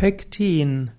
[0.00, 0.92] Pektin.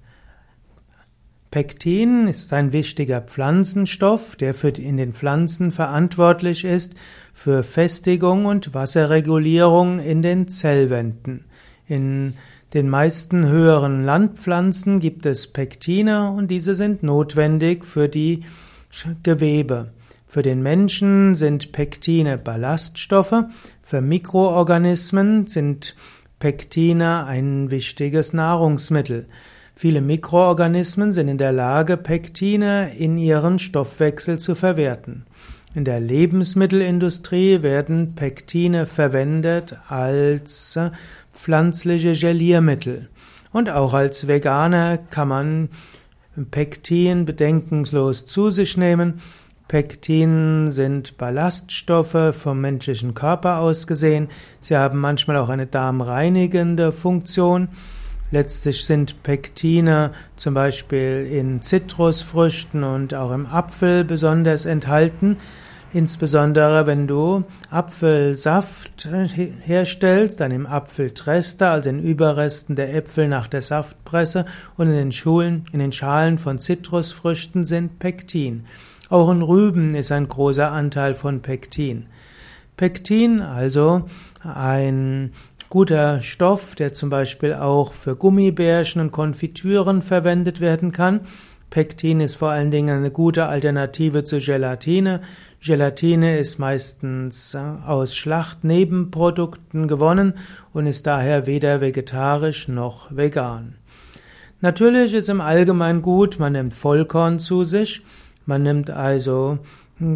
[1.50, 6.94] Pektin ist ein wichtiger Pflanzenstoff, der für in den Pflanzen verantwortlich ist
[7.34, 11.46] für Festigung und Wasserregulierung in den Zellwänden.
[11.88, 12.36] In
[12.76, 18.46] den meisten höheren Landpflanzen gibt es Pektine und diese sind notwendig für die
[19.24, 19.94] Gewebe.
[20.28, 23.46] Für den Menschen sind Pektine Ballaststoffe,
[23.82, 25.96] für Mikroorganismen sind
[26.42, 29.28] Pektine ein wichtiges Nahrungsmittel.
[29.76, 35.28] Viele Mikroorganismen sind in der Lage, Pektine in ihren Stoffwechsel zu verwerten.
[35.76, 40.80] In der Lebensmittelindustrie werden Pektine verwendet als
[41.32, 43.10] pflanzliche Geliermittel.
[43.52, 45.70] Und auch als Veganer kann man
[46.50, 49.22] Pektin bedenkungslos zu sich nehmen.
[49.72, 54.28] Pektin sind Ballaststoffe vom menschlichen Körper aus gesehen.
[54.60, 57.70] Sie haben manchmal auch eine darmreinigende Funktion.
[58.32, 65.38] Letztlich sind Pektine zum Beispiel in Zitrusfrüchten und auch im Apfel besonders enthalten.
[65.94, 69.10] Insbesondere wenn du Apfelsaft
[69.66, 74.46] herstellst, dann im Apfeltrester, also in Überresten der Äpfel nach der Saftpresse
[74.78, 78.66] und in den Schulen, in den Schalen von Zitrusfrüchten sind Pektin.
[79.10, 82.06] Auch in Rüben ist ein großer Anteil von Pektin.
[82.78, 84.04] Pektin, also
[84.44, 85.34] ein
[85.70, 91.22] guter Stoff, der zum Beispiel auch für Gummibärchen und Konfitüren verwendet werden kann.
[91.72, 95.22] Pektin ist vor allen Dingen eine gute Alternative zu Gelatine.
[95.64, 100.34] Gelatine ist meistens aus Schlachtnebenprodukten gewonnen
[100.74, 103.76] und ist daher weder vegetarisch noch vegan.
[104.60, 108.02] Natürlich ist im Allgemeinen gut, man nimmt Vollkorn zu sich.
[108.46, 109.60] Man nimmt also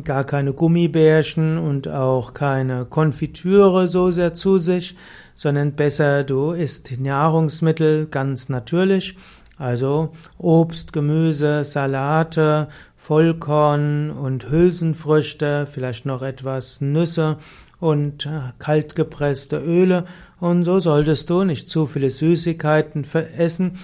[0.04, 4.98] gar keine Gummibärchen und auch keine Konfitüre so sehr zu sich,
[5.36, 9.16] sondern besser du isst Nahrungsmittel ganz natürlich,
[9.58, 17.38] also Obst, Gemüse, Salate, Vollkorn und Hülsenfrüchte, vielleicht noch etwas Nüsse
[17.80, 20.06] und äh, kaltgepresste Öle
[20.40, 23.06] und so solltest du nicht zu viele Süßigkeiten
[23.38, 23.78] essen,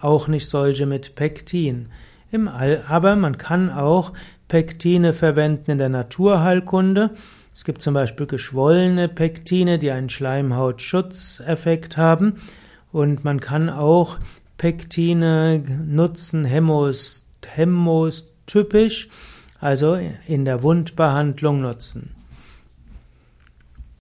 [0.00, 1.88] auch nicht solche mit Pektin.
[2.30, 4.12] Im All, aber man kann auch
[4.48, 7.10] Pektine verwenden in der Naturheilkunde.
[7.54, 12.34] Es gibt zum Beispiel geschwollene Pektine, die einen Schleimhautschutzeffekt haben.
[12.92, 14.18] Und man kann auch
[14.58, 16.44] Pektine nutzen,
[18.46, 19.08] typisch,
[19.60, 22.17] also in der Wundbehandlung nutzen.